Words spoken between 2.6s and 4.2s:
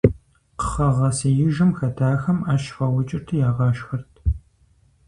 хуаукӀырти ягъашхэрт.